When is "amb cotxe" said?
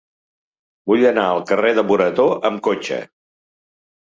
2.51-2.99